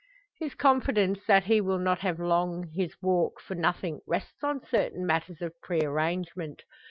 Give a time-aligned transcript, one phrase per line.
[0.39, 5.05] His confidence that he will not have long his walk for nothing rests on certain
[5.05, 6.63] matters of pre arrangement.